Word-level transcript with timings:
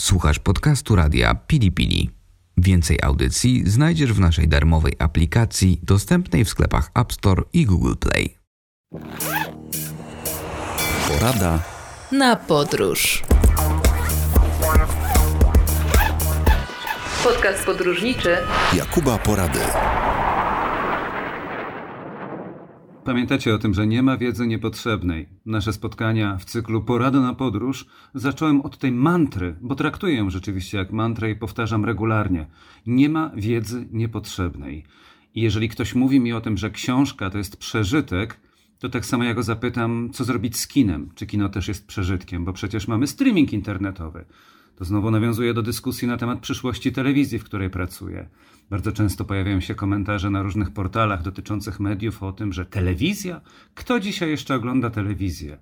Słuchasz 0.00 0.38
podcastu 0.38 0.96
radia 0.96 1.34
Pili 1.34 1.72
Pili. 1.72 2.10
Więcej 2.56 2.98
audycji 3.02 3.70
znajdziesz 3.70 4.12
w 4.12 4.20
naszej 4.20 4.48
darmowej 4.48 4.92
aplikacji 4.98 5.80
dostępnej 5.82 6.44
w 6.44 6.48
sklepach 6.48 6.90
App 6.94 7.12
Store 7.12 7.42
i 7.52 7.66
Google 7.66 7.94
Play. 7.94 8.38
Porada 11.08 11.62
na 12.12 12.36
podróż. 12.36 13.22
Podcast 17.24 17.64
podróżniczy 17.64 18.36
Jakuba 18.74 19.18
Porady. 19.18 19.60
Pamiętacie 23.08 23.54
o 23.54 23.58
tym, 23.58 23.74
że 23.74 23.86
nie 23.86 24.02
ma 24.02 24.16
wiedzy 24.16 24.46
niepotrzebnej. 24.46 25.28
Nasze 25.46 25.72
spotkania 25.72 26.36
w 26.36 26.44
cyklu 26.44 26.82
Porada 26.82 27.20
na 27.20 27.34
podróż 27.34 27.86
zacząłem 28.14 28.60
od 28.60 28.78
tej 28.78 28.92
mantry, 28.92 29.56
bo 29.60 29.74
traktuję 29.74 30.14
ją 30.14 30.30
rzeczywiście 30.30 30.78
jak 30.78 30.92
mantrę 30.92 31.30
i 31.30 31.36
powtarzam 31.36 31.84
regularnie. 31.84 32.46
Nie 32.86 33.08
ma 33.08 33.30
wiedzy 33.36 33.88
niepotrzebnej. 33.92 34.84
I 35.34 35.42
jeżeli 35.42 35.68
ktoś 35.68 35.94
mówi 35.94 36.20
mi 36.20 36.32
o 36.32 36.40
tym, 36.40 36.56
że 36.56 36.70
książka 36.70 37.30
to 37.30 37.38
jest 37.38 37.56
przeżytek, 37.56 38.40
to 38.78 38.88
tak 38.88 39.06
samo 39.06 39.24
ja 39.24 39.34
go 39.34 39.42
zapytam, 39.42 40.10
co 40.12 40.24
zrobić 40.24 40.56
z 40.58 40.66
kinem. 40.66 41.10
Czy 41.14 41.26
kino 41.26 41.48
też 41.48 41.68
jest 41.68 41.86
przeżytkiem, 41.86 42.44
bo 42.44 42.52
przecież 42.52 42.88
mamy 42.88 43.06
streaming 43.06 43.52
internetowy. 43.52 44.24
To 44.78 44.84
znowu 44.84 45.10
nawiązuje 45.10 45.54
do 45.54 45.62
dyskusji 45.62 46.08
na 46.08 46.16
temat 46.16 46.40
przyszłości 46.40 46.92
telewizji, 46.92 47.38
w 47.38 47.44
której 47.44 47.70
pracuję. 47.70 48.28
Bardzo 48.70 48.92
często 48.92 49.24
pojawiają 49.24 49.60
się 49.60 49.74
komentarze 49.74 50.30
na 50.30 50.42
różnych 50.42 50.70
portalach 50.70 51.22
dotyczących 51.22 51.80
mediów 51.80 52.22
o 52.22 52.32
tym, 52.32 52.52
że 52.52 52.66
telewizja? 52.66 53.40
Kto 53.74 54.00
dzisiaj 54.00 54.30
jeszcze 54.30 54.54
ogląda 54.54 54.90
telewizję? 54.90 55.58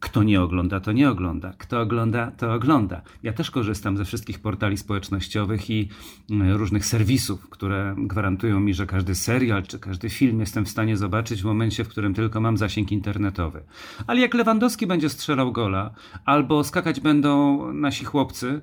Kto 0.00 0.22
nie 0.22 0.42
ogląda, 0.42 0.80
to 0.80 0.92
nie 0.92 1.10
ogląda. 1.10 1.52
Kto 1.58 1.80
ogląda, 1.80 2.30
to 2.30 2.52
ogląda. 2.54 3.02
Ja 3.22 3.32
też 3.32 3.50
korzystam 3.50 3.96
ze 3.96 4.04
wszystkich 4.04 4.40
portali 4.40 4.76
społecznościowych 4.76 5.70
i 5.70 5.88
mm, 6.30 6.56
różnych 6.56 6.86
serwisów, 6.86 7.50
które 7.50 7.94
gwarantują 7.98 8.60
mi, 8.60 8.74
że 8.74 8.86
każdy 8.86 9.14
serial 9.14 9.62
czy 9.62 9.78
każdy 9.78 10.10
film 10.10 10.40
jestem 10.40 10.64
w 10.64 10.68
stanie 10.68 10.96
zobaczyć 10.96 11.42
w 11.42 11.44
momencie, 11.44 11.84
w 11.84 11.88
którym 11.88 12.14
tylko 12.14 12.40
mam 12.40 12.56
zasięg 12.56 12.92
internetowy. 12.92 13.62
Ale 14.06 14.20
jak 14.20 14.34
Lewandowski 14.34 14.86
będzie 14.86 15.08
strzelał 15.08 15.52
gola, 15.52 15.90
albo 16.24 16.64
skakać 16.64 17.00
będą 17.00 17.72
nasi 17.72 18.04
chłopcy, 18.04 18.60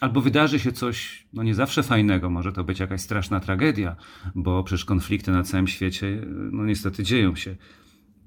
albo 0.00 0.20
wydarzy 0.20 0.58
się 0.58 0.72
coś, 0.72 1.26
no 1.32 1.42
nie 1.42 1.54
zawsze 1.54 1.82
fajnego, 1.82 2.30
może 2.30 2.52
to 2.52 2.64
być 2.64 2.80
jakaś 2.80 3.00
straszna 3.00 3.40
tragedia, 3.40 3.96
bo 4.34 4.64
przecież 4.64 4.84
konflikty 4.84 5.30
na 5.30 5.42
całym 5.42 5.68
świecie, 5.68 6.22
no 6.52 6.64
niestety 6.64 7.02
dzieją 7.02 7.36
się. 7.36 7.56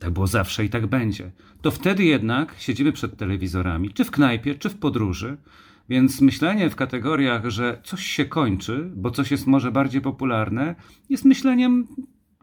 Tak 0.02 0.12
było 0.12 0.28
zawsze 0.28 0.66
i 0.66 0.70
tak 0.70 0.88
będzie. 0.88 1.32
To 1.62 1.72
wtedy 1.72 2.04
jednak 2.04 2.56
siedzimy 2.58 2.92
przed 2.92 3.18
telewizorami, 3.18 3.94
czy 3.94 4.06
w 4.06 4.12
knajpie, 4.12 4.56
czy 4.56 4.70
w 4.70 4.78
podróży, 4.78 5.38
więc 5.90 6.22
myślenie 6.22 6.70
w 6.70 6.76
kategoriach, 6.76 7.50
że 7.50 7.82
coś 7.84 8.06
się 8.06 8.26
kończy, 8.26 8.92
bo 8.96 9.12
coś 9.12 9.32
jest 9.32 9.48
może 9.48 9.72
bardziej 9.72 10.02
popularne, 10.02 10.76
jest 11.10 11.26
myśleniem 11.26 11.88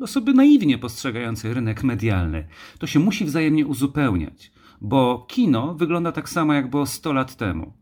osoby 0.01 0.35
naiwnie 0.35 0.79
postrzegającej 0.79 1.55
rynek 1.55 1.85
medialny. 1.85 2.49
To 2.79 2.87
się 2.87 2.99
musi 2.99 3.25
wzajemnie 3.25 3.67
uzupełniać, 3.67 4.53
bo 4.81 5.27
kino 5.29 5.75
wygląda 5.75 6.13
tak 6.13 6.29
samo 6.29 6.55
jak 6.55 6.71
było 6.71 6.87
100 6.87 7.13
lat 7.13 7.37
temu. 7.37 7.73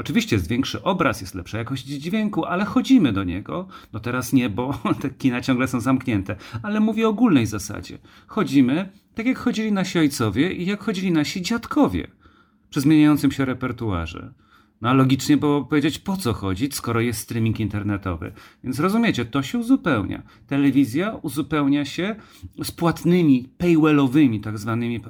Oczywiście 0.00 0.36
jest 0.36 0.48
większy 0.48 0.82
obraz, 0.82 1.20
jest 1.20 1.34
lepsza 1.34 1.58
jakość 1.58 1.84
dźwięku, 1.84 2.44
ale 2.44 2.64
chodzimy 2.64 3.12
do 3.12 3.24
niego. 3.24 3.68
No 3.92 4.00
teraz 4.00 4.32
nie, 4.32 4.50
bo 4.50 4.78
te 5.00 5.10
kina 5.10 5.40
ciągle 5.40 5.68
są 5.68 5.80
zamknięte, 5.80 6.36
ale 6.62 6.80
mówię 6.80 7.06
o 7.06 7.10
ogólnej 7.10 7.46
zasadzie. 7.46 7.98
Chodzimy 8.26 8.90
tak 9.14 9.26
jak 9.26 9.38
chodzili 9.38 9.72
nasi 9.72 9.98
ojcowie 9.98 10.52
i 10.52 10.66
jak 10.66 10.82
chodzili 10.82 11.12
nasi 11.12 11.42
dziadkowie 11.42 12.06
przy 12.70 12.80
zmieniającym 12.80 13.32
się 13.32 13.44
repertuarze. 13.44 14.32
No 14.80 14.88
a 14.88 14.92
logicznie 14.92 15.36
było 15.36 15.64
powiedzieć, 15.64 15.98
po 15.98 16.16
co 16.16 16.32
chodzić, 16.32 16.74
skoro 16.74 17.00
jest 17.00 17.20
streaming 17.20 17.60
internetowy. 17.60 18.32
Więc 18.64 18.80
rozumiecie, 18.80 19.24
to 19.24 19.42
się 19.42 19.58
uzupełnia. 19.58 20.22
Telewizja 20.46 21.14
uzupełnia 21.22 21.84
się 21.84 22.16
z 22.62 22.70
płatnymi, 22.70 23.48
paywallowymi, 23.58 24.40
tak 24.40 24.58
zwanymi 24.58 25.00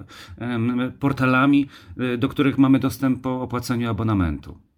portalami, 1.01 1.69
e, 1.99 2.19
do 2.19 2.29
których 2.29 2.59
mamy 2.59 2.79
dostęp 2.79 3.23
po 3.23 3.43
opłaceniu 3.43 3.91
abonamentu. 3.91 4.70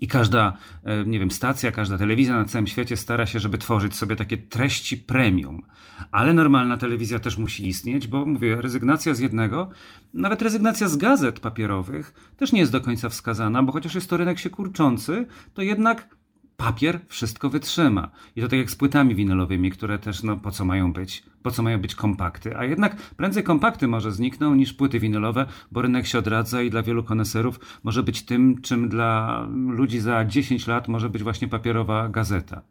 I 0.00 0.08
każda, 0.08 0.56
e, 0.84 1.04
nie 1.04 1.18
wiem, 1.18 1.30
stacja, 1.30 1.72
każda 1.72 1.98
telewizja 1.98 2.36
na 2.36 2.44
całym 2.44 2.66
świecie 2.66 2.96
stara 2.96 3.26
się, 3.26 3.40
żeby 3.40 3.58
tworzyć 3.58 3.96
sobie 3.96 4.16
takie 4.16 4.36
treści 4.36 4.96
premium. 4.96 5.62
Ale 6.10 6.32
normalna 6.32 6.76
telewizja 6.76 7.18
też 7.18 7.38
musi 7.38 7.68
istnieć, 7.68 8.06
bo 8.06 8.26
mówię, 8.26 8.60
rezygnacja 8.60 9.14
z 9.14 9.18
jednego, 9.18 9.70
nawet 10.14 10.42
rezygnacja 10.42 10.88
z 10.88 10.96
gazet 10.96 11.40
papierowych 11.40 12.14
też 12.36 12.52
nie 12.52 12.60
jest 12.60 12.72
do 12.72 12.80
końca 12.80 13.08
wskazana, 13.08 13.62
bo 13.62 13.72
chociaż 13.72 13.94
jest 13.94 14.10
to 14.10 14.16
rynek 14.16 14.38
się 14.38 14.50
kurczący, 14.50 15.26
to 15.54 15.62
jednak 15.62 16.15
papier 16.56 17.00
wszystko 17.08 17.50
wytrzyma. 17.50 18.10
I 18.36 18.40
to 18.40 18.48
tak 18.48 18.58
jak 18.58 18.70
z 18.70 18.76
płytami 18.76 19.14
winylowymi, 19.14 19.70
które 19.70 19.98
też, 19.98 20.22
no 20.22 20.36
po 20.36 20.50
co 20.50 20.64
mają 20.64 20.92
być? 20.92 21.22
Po 21.42 21.50
co 21.50 21.62
mają 21.62 21.80
być 21.80 21.94
kompakty? 21.94 22.56
A 22.56 22.64
jednak 22.64 22.96
prędzej 22.96 23.42
kompakty 23.42 23.88
może 23.88 24.12
znikną 24.12 24.54
niż 24.54 24.72
płyty 24.72 25.00
winylowe, 25.00 25.46
bo 25.72 25.82
rynek 25.82 26.06
się 26.06 26.18
odradza 26.18 26.62
i 26.62 26.70
dla 26.70 26.82
wielu 26.82 27.04
koneserów 27.04 27.60
może 27.84 28.02
być 28.02 28.22
tym, 28.22 28.62
czym 28.62 28.88
dla 28.88 29.46
ludzi 29.68 30.00
za 30.00 30.24
10 30.24 30.66
lat 30.66 30.88
może 30.88 31.10
być 31.10 31.22
właśnie 31.22 31.48
papierowa 31.48 32.08
gazeta. 32.08 32.62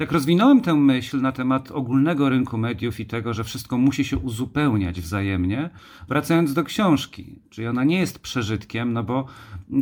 Tak 0.00 0.12
rozwinąłem 0.12 0.60
tę 0.60 0.74
myśl 0.74 1.20
na 1.20 1.32
temat 1.32 1.70
ogólnego 1.70 2.28
rynku 2.28 2.58
mediów 2.58 3.00
i 3.00 3.06
tego, 3.06 3.34
że 3.34 3.44
wszystko 3.44 3.78
musi 3.78 4.04
się 4.04 4.18
uzupełniać 4.18 5.00
wzajemnie, 5.00 5.70
wracając 6.08 6.54
do 6.54 6.64
książki. 6.64 7.38
Czyli 7.50 7.66
ona 7.66 7.84
nie 7.84 7.98
jest 7.98 8.18
przeżytkiem, 8.18 8.92
no 8.92 9.04
bo 9.04 9.26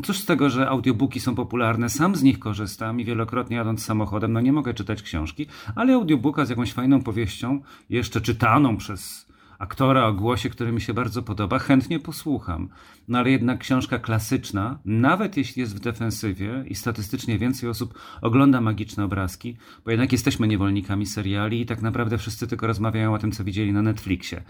cóż 0.04 0.18
z 0.18 0.26
tego, 0.26 0.50
że 0.50 0.68
audiobooki 0.68 1.20
są 1.20 1.34
popularne, 1.34 1.88
sam 1.88 2.16
z 2.16 2.22
nich 2.22 2.38
korzystam 2.38 3.00
i 3.00 3.04
wielokrotnie 3.04 3.56
jadąc 3.56 3.84
samochodem, 3.84 4.32
no 4.32 4.40
nie 4.40 4.52
mogę 4.52 4.74
czytać 4.74 5.02
książki, 5.02 5.46
ale 5.74 5.94
audiobooka 5.94 6.44
z 6.44 6.50
jakąś 6.50 6.72
fajną 6.72 7.02
powieścią, 7.02 7.60
jeszcze 7.90 8.20
czytaną 8.20 8.76
przez 8.76 9.27
aktora 9.58 10.06
o 10.06 10.12
głosie, 10.12 10.50
który 10.50 10.72
mi 10.72 10.80
się 10.80 10.94
bardzo 10.94 11.22
podoba, 11.22 11.58
chętnie 11.58 12.00
posłucham. 12.00 12.68
No 13.08 13.18
ale 13.18 13.30
jednak 13.30 13.58
książka 13.58 13.98
klasyczna, 13.98 14.78
nawet 14.84 15.36
jeśli 15.36 15.60
jest 15.60 15.76
w 15.76 15.80
defensywie 15.80 16.64
i 16.68 16.74
statystycznie 16.74 17.38
więcej 17.38 17.68
osób 17.68 17.98
ogląda 18.22 18.60
magiczne 18.60 19.04
obrazki, 19.04 19.56
bo 19.84 19.90
jednak 19.90 20.12
jesteśmy 20.12 20.48
niewolnikami 20.48 21.06
seriali 21.06 21.60
i 21.60 21.66
tak 21.66 21.82
naprawdę 21.82 22.18
wszyscy 22.18 22.46
tylko 22.46 22.66
rozmawiają 22.66 23.14
o 23.14 23.18
tym, 23.18 23.32
co 23.32 23.44
widzieli 23.44 23.72
na 23.72 23.82
Netflixie 23.82 24.42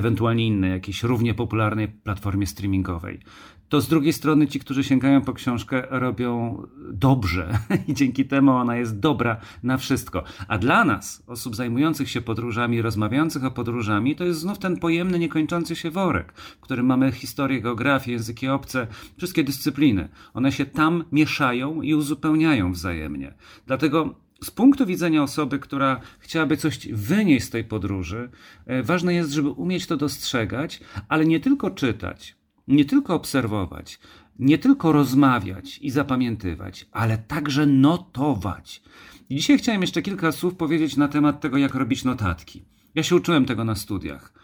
ewentualnie 0.00 0.46
innej, 0.46 0.70
jakiejś 0.70 1.02
równie 1.02 1.34
popularnej 1.34 1.88
platformie 1.88 2.46
streamingowej. 2.46 3.20
To 3.72 3.80
z 3.80 3.88
drugiej 3.88 4.12
strony 4.12 4.46
ci, 4.46 4.60
którzy 4.60 4.84
sięgają 4.84 5.22
po 5.22 5.32
książkę, 5.32 5.82
robią 5.90 6.62
dobrze 6.92 7.58
i 7.88 7.94
dzięki 7.94 8.24
temu 8.24 8.50
ona 8.50 8.76
jest 8.76 9.00
dobra 9.00 9.36
na 9.62 9.76
wszystko. 9.76 10.24
A 10.48 10.58
dla 10.58 10.84
nas, 10.84 11.22
osób 11.26 11.56
zajmujących 11.56 12.10
się 12.10 12.20
podróżami, 12.20 12.82
rozmawiających 12.82 13.44
o 13.44 13.50
podróżami, 13.50 14.16
to 14.16 14.24
jest 14.24 14.40
znów 14.40 14.58
ten 14.58 14.76
pojemny, 14.76 15.18
niekończący 15.18 15.76
się 15.76 15.90
worek, 15.90 16.32
w 16.32 16.60
którym 16.60 16.86
mamy 16.86 17.12
historię, 17.12 17.60
geografię, 17.60 18.12
języki 18.12 18.48
obce, 18.48 18.86
wszystkie 19.16 19.44
dyscypliny. 19.44 20.08
One 20.34 20.52
się 20.52 20.66
tam 20.66 21.04
mieszają 21.12 21.82
i 21.82 21.94
uzupełniają 21.94 22.72
wzajemnie. 22.72 23.34
Dlatego 23.66 24.14
z 24.44 24.50
punktu 24.50 24.86
widzenia 24.86 25.22
osoby, 25.22 25.58
która 25.58 26.00
chciałaby 26.18 26.56
coś 26.56 26.88
wynieść 26.88 27.46
z 27.46 27.50
tej 27.50 27.64
podróży, 27.64 28.30
e, 28.66 28.82
ważne 28.82 29.14
jest, 29.14 29.30
żeby 29.30 29.50
umieć 29.50 29.86
to 29.86 29.96
dostrzegać, 29.96 30.80
ale 31.08 31.24
nie 31.24 31.40
tylko 31.40 31.70
czytać, 31.70 32.36
nie 32.68 32.84
tylko 32.84 33.14
obserwować, 33.14 34.00
nie 34.38 34.58
tylko 34.58 34.92
rozmawiać 34.92 35.78
i 35.78 35.90
zapamiętywać, 35.90 36.86
ale 36.92 37.18
także 37.18 37.66
notować. 37.66 38.82
I 39.30 39.36
dzisiaj 39.36 39.58
chciałem 39.58 39.80
jeszcze 39.80 40.02
kilka 40.02 40.32
słów 40.32 40.54
powiedzieć 40.54 40.96
na 40.96 41.08
temat 41.08 41.40
tego, 41.40 41.58
jak 41.58 41.74
robić 41.74 42.04
notatki. 42.04 42.64
Ja 42.94 43.02
się 43.02 43.16
uczyłem 43.16 43.44
tego 43.44 43.64
na 43.64 43.74
studiach 43.74 44.41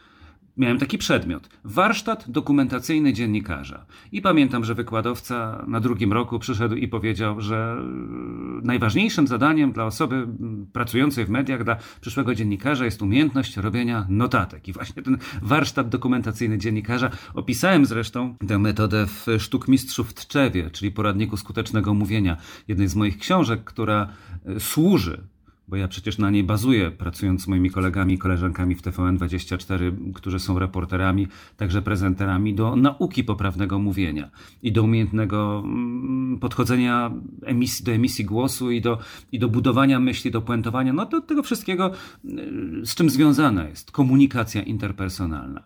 miałem 0.59 0.79
taki 0.79 0.99
przedmiot 0.99 1.49
warsztat 1.65 2.31
dokumentacyjny 2.31 3.13
dziennikarza. 3.13 3.87
I 4.13 4.23
pamiętam, 4.23 4.65
że 4.65 4.75
wykładowca 4.75 5.65
na 5.69 5.81
drugim 5.81 6.13
roku 6.13 6.39
przyszedł 6.39 6.75
i 6.75 6.89
powiedział, 6.89 7.41
że 7.41 7.77
e, 7.79 8.67
najważniejszym 8.67 9.27
zadaniem 9.27 9.73
dla 9.73 9.85
osoby 9.85 10.29
pracującej 10.73 11.25
w 11.25 11.31
mediach, 11.31 11.65
dla 11.65 11.77
przyszłego 12.00 12.35
dziennikarza 12.35 12.85
jest 12.85 13.03
umiejętność 13.03 13.56
robienia 13.56 14.06
notatek. 14.09 14.69
I 14.69 14.73
właśnie 14.73 15.03
ten 15.03 15.19
warsztat 15.43 15.88
dokumentacyjny 15.88 16.59
dziennikarza 16.59 17.11
opisałem 17.35 17.87
zresztą 17.87 18.37
tę 18.49 18.59
metodę 18.59 19.06
w 19.06 19.27
Sztuk 19.38 19.69
Mistrzów 19.69 20.11
w 20.11 20.15
Tczewie, 20.15 20.71
czyli 20.71 20.93
poradniku 20.93 21.37
skutecznego 21.37 21.94
mówienia, 21.94 22.37
jednej 22.69 22.88
z 22.88 22.94
moich 22.94 23.19
książek, 23.19 23.65
która 23.65 24.09
e, 24.47 24.61
służy 24.61 25.29
bo 25.69 25.76
ja 25.76 25.88
przecież 25.88 26.19
na 26.19 26.31
niej 26.31 26.44
bazuję, 26.44 26.91
pracując 26.91 27.43
z 27.43 27.49
moimi 27.49 27.70
kolegami 27.70 28.15
i 28.15 28.19
koleżankami 28.19 28.75
w 28.75 28.82
TVN24, 28.82 29.93
którzy 30.15 30.38
są 30.38 30.59
reporterami, 30.59 31.29
także 31.56 31.82
prezenterami, 31.82 32.55
do 32.55 32.76
nauki 32.76 33.25
poprawnego 33.25 33.79
mówienia 33.79 34.31
i 34.62 34.73
do 34.73 34.82
umiejętnego 34.82 35.62
mm, 35.65 36.38
podchodzenia 36.38 37.11
emisji, 37.43 37.85
do 37.85 37.93
emisji 37.93 38.25
głosu 38.25 38.70
i 38.70 38.81
do, 38.81 38.99
i 39.32 39.38
do 39.38 39.49
budowania 39.49 40.00
myśli, 40.00 40.31
do 40.31 40.43
puentowania, 40.43 40.93
no 40.93 41.06
do 41.06 41.20
tego 41.20 41.43
wszystkiego, 41.43 41.93
y, 42.25 42.87
z 42.87 42.94
czym 42.94 43.11
związana 43.11 43.69
jest 43.69 43.91
komunikacja 43.91 44.62
interpersonalna. 44.62 45.65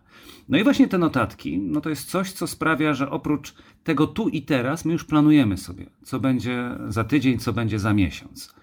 No 0.48 0.58
i 0.58 0.64
właśnie 0.64 0.88
te 0.88 0.98
notatki, 0.98 1.58
no 1.58 1.80
to 1.80 1.90
jest 1.90 2.10
coś, 2.10 2.32
co 2.32 2.46
sprawia, 2.46 2.94
że 2.94 3.10
oprócz 3.10 3.54
tego 3.84 4.06
tu 4.06 4.28
i 4.28 4.42
teraz, 4.42 4.84
my 4.84 4.92
już 4.92 5.04
planujemy 5.04 5.56
sobie, 5.56 5.86
co 6.02 6.20
będzie 6.20 6.70
za 6.88 7.04
tydzień, 7.04 7.38
co 7.38 7.52
będzie 7.52 7.78
za 7.78 7.94
miesiąc. 7.94 8.54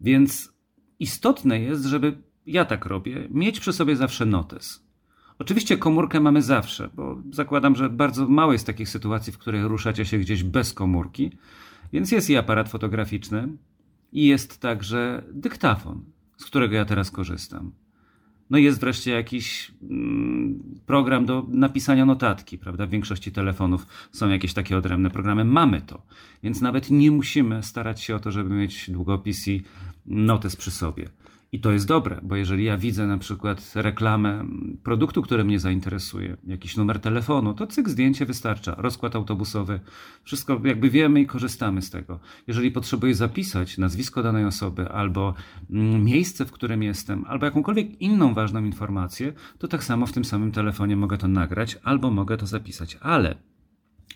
Więc 0.00 0.59
istotne 1.00 1.60
jest, 1.60 1.84
żeby 1.84 2.18
ja 2.46 2.64
tak 2.64 2.86
robię, 2.86 3.28
mieć 3.30 3.60
przy 3.60 3.72
sobie 3.72 3.96
zawsze 3.96 4.26
notes. 4.26 4.82
Oczywiście 5.38 5.78
komórkę 5.78 6.20
mamy 6.20 6.42
zawsze, 6.42 6.90
bo 6.94 7.22
zakładam, 7.30 7.76
że 7.76 7.90
bardzo 7.90 8.28
mało 8.28 8.52
jest 8.52 8.66
takich 8.66 8.88
sytuacji, 8.88 9.32
w 9.32 9.38
których 9.38 9.64
ruszacie 9.64 10.04
się 10.04 10.18
gdzieś 10.18 10.42
bez 10.42 10.72
komórki, 10.72 11.30
więc 11.92 12.12
jest 12.12 12.30
i 12.30 12.36
aparat 12.36 12.68
fotograficzny, 12.68 13.48
i 14.12 14.26
jest 14.26 14.60
także 14.60 15.22
dyktafon, 15.32 16.04
z 16.36 16.44
którego 16.44 16.74
ja 16.74 16.84
teraz 16.84 17.10
korzystam. 17.10 17.72
No 18.50 18.58
i 18.58 18.64
jest 18.64 18.80
wreszcie 18.80 19.10
jakiś 19.10 19.72
mm, 19.82 20.62
program 20.86 21.26
do 21.26 21.46
napisania 21.48 22.06
notatki, 22.06 22.58
prawda? 22.58 22.86
W 22.86 22.90
większości 22.90 23.32
telefonów 23.32 23.86
są 24.12 24.28
jakieś 24.28 24.54
takie 24.54 24.76
odrębne 24.76 25.10
programy. 25.10 25.44
Mamy 25.44 25.80
to, 25.80 26.02
więc 26.42 26.60
nawet 26.60 26.90
nie 26.90 27.10
musimy 27.10 27.62
starać 27.62 28.00
się 28.00 28.16
o 28.16 28.18
to, 28.18 28.30
żeby 28.30 28.54
mieć 28.54 28.90
długopis 28.90 29.48
i 29.48 29.62
notes 30.06 30.56
przy 30.56 30.70
sobie. 30.70 31.08
I 31.52 31.60
to 31.60 31.72
jest 31.72 31.86
dobre, 31.86 32.20
bo 32.22 32.36
jeżeli 32.36 32.64
ja 32.64 32.78
widzę 32.78 33.06
na 33.06 33.18
przykład 33.18 33.72
reklamę 33.74 34.44
produktu, 34.82 35.22
który 35.22 35.44
mnie 35.44 35.58
zainteresuje, 35.58 36.36
jakiś 36.46 36.76
numer 36.76 37.00
telefonu, 37.00 37.54
to 37.54 37.66
cyk 37.66 37.88
zdjęcie 37.88 38.26
wystarcza, 38.26 38.74
rozkład 38.78 39.16
autobusowy, 39.16 39.80
wszystko 40.22 40.60
jakby 40.64 40.90
wiemy 40.90 41.20
i 41.20 41.26
korzystamy 41.26 41.82
z 41.82 41.90
tego. 41.90 42.20
Jeżeli 42.46 42.70
potrzebuję 42.70 43.14
zapisać 43.14 43.78
nazwisko 43.78 44.22
danej 44.22 44.44
osoby 44.44 44.88
albo 44.88 45.34
mm, 45.70 46.04
miejsce, 46.04 46.44
w 46.44 46.52
którym 46.52 46.82
jestem, 46.82 47.24
albo 47.28 47.46
jakąkolwiek 47.46 48.00
inną 48.00 48.34
ważną 48.34 48.64
informację, 48.64 49.32
to 49.58 49.68
tak 49.68 49.84
samo 49.84 50.06
w 50.06 50.12
tym 50.12 50.24
samym 50.24 50.52
telefonie 50.52 50.96
mogę 50.96 51.18
to 51.18 51.28
nagrać 51.28 51.78
albo 51.82 52.10
mogę 52.10 52.36
to 52.36 52.46
zapisać. 52.46 52.98
Ale 53.00 53.49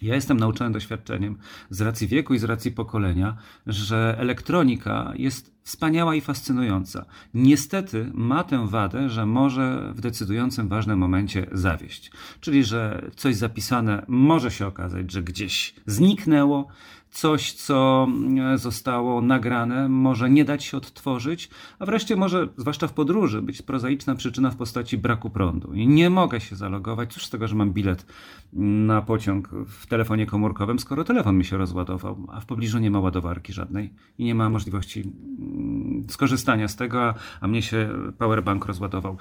ja 0.02 0.14
jestem 0.14 0.36
nauczony 0.36 0.72
doświadczeniem 0.72 1.38
z 1.70 1.80
racji 1.80 2.08
wieku 2.08 2.34
i 2.34 2.38
z 2.38 2.44
racji 2.44 2.72
pokolenia, 2.72 3.36
że 3.66 4.16
elektronika 4.18 5.12
jest 5.16 5.54
wspaniała 5.62 6.14
i 6.14 6.20
fascynująca. 6.20 7.04
Niestety 7.34 8.10
ma 8.14 8.44
tę 8.44 8.68
wadę, 8.68 9.08
że 9.08 9.26
może 9.26 9.92
w 9.94 10.00
decydującym 10.00 10.68
ważnym 10.68 10.98
momencie 10.98 11.46
zawieść. 11.52 12.12
Czyli, 12.40 12.64
że 12.64 13.10
coś 13.16 13.36
zapisane 13.36 14.04
może 14.08 14.50
się 14.50 14.66
okazać, 14.66 15.12
że 15.12 15.22
gdzieś 15.22 15.74
zniknęło, 15.86 16.68
coś, 17.14 17.52
co 17.52 18.06
mm, 18.08 18.58
zostało 18.58 19.20
nagrane, 19.20 19.88
może 19.88 20.30
nie 20.30 20.44
dać 20.44 20.64
się 20.64 20.76
odtworzyć, 20.76 21.50
a 21.78 21.86
wreszcie 21.86 22.16
może, 22.16 22.48
zwłaszcza 22.56 22.88
w 22.88 22.92
podróży, 22.92 23.42
być 23.42 23.62
prozaiczna 23.62 24.14
przyczyna 24.14 24.50
w 24.50 24.56
postaci 24.56 24.98
braku 24.98 25.30
prądu. 25.30 25.72
I 25.72 25.88
nie 25.88 26.10
mogę 26.10 26.40
się 26.40 26.56
zalogować, 26.56 27.12
cóż 27.12 27.26
z 27.26 27.30
tego, 27.30 27.48
że 27.48 27.54
mam 27.54 27.72
bilet 27.72 28.06
na 28.52 29.02
pociąg 29.02 29.48
w 29.68 29.86
telefonie 29.86 30.26
komórkowym, 30.26 30.78
skoro 30.78 31.04
telefon 31.04 31.38
mi 31.38 31.44
się 31.44 31.56
rozładował, 31.56 32.26
a 32.32 32.40
w 32.40 32.46
pobliżu 32.46 32.78
nie 32.78 32.90
ma 32.90 33.00
ładowarki 33.00 33.52
żadnej 33.52 33.92
i 34.18 34.24
nie 34.24 34.34
ma 34.34 34.50
możliwości 34.50 35.00
mm, 35.00 36.04
skorzystania 36.08 36.68
z 36.68 36.76
tego, 36.76 37.14
a 37.40 37.48
mnie 37.48 37.62
się 37.62 37.88
powerbank 38.18 38.66
rozładował. 38.66 39.16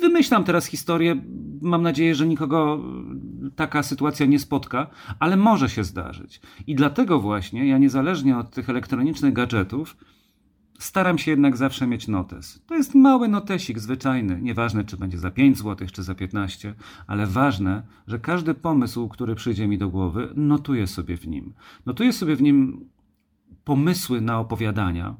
Wymyślam 0.00 0.44
teraz 0.44 0.66
historię. 0.66 1.22
Mam 1.62 1.82
nadzieję, 1.82 2.14
że 2.14 2.26
nikogo 2.26 2.84
taka 3.56 3.82
sytuacja 3.82 4.26
nie 4.26 4.38
spotka, 4.38 4.86
ale 5.18 5.36
może 5.36 5.68
się 5.68 5.84
zdarzyć. 5.84 6.40
I 6.66 6.74
dlatego 6.74 7.20
właśnie 7.20 7.68
ja 7.68 7.78
niezależnie 7.78 8.38
od 8.38 8.50
tych 8.50 8.70
elektronicznych 8.70 9.32
gadżetów 9.32 9.96
staram 10.78 11.18
się 11.18 11.30
jednak 11.30 11.56
zawsze 11.56 11.86
mieć 11.86 12.08
notes. 12.08 12.62
To 12.66 12.74
jest 12.74 12.94
mały 12.94 13.28
notesik 13.28 13.78
zwyczajny, 13.78 14.38
nieważne 14.42 14.84
czy 14.84 14.96
będzie 14.96 15.18
za 15.18 15.30
5 15.30 15.58
zł 15.58 15.88
czy 15.92 16.02
za 16.02 16.14
15, 16.14 16.74
ale 17.06 17.26
ważne, 17.26 17.82
że 18.06 18.18
każdy 18.18 18.54
pomysł, 18.54 19.08
który 19.08 19.34
przyjdzie 19.34 19.68
mi 19.68 19.78
do 19.78 19.88
głowy, 19.88 20.28
notuję 20.34 20.86
sobie 20.86 21.16
w 21.16 21.28
nim. 21.28 21.54
Notuję 21.86 22.12
sobie 22.12 22.36
w 22.36 22.42
nim 22.42 22.88
pomysły 23.64 24.20
na 24.20 24.38
opowiadania, 24.38 25.16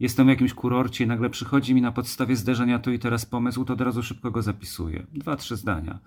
jestem 0.00 0.26
w 0.26 0.30
jakimś 0.30 0.54
kurorcie 0.54 1.04
i 1.04 1.06
nagle 1.06 1.30
przychodzi 1.30 1.74
mi 1.74 1.82
na 1.82 1.92
podstawie 1.92 2.36
zderzenia 2.36 2.78
tu 2.78 2.92
i 2.92 2.98
teraz 2.98 3.26
pomysł, 3.26 3.64
to 3.64 3.72
od 3.72 3.80
razu 3.80 4.02
szybko 4.02 4.30
go 4.30 4.42
zapisuję. 4.42 5.06
Dwa, 5.14 5.36
trzy 5.36 5.56
zdania. 5.56 5.98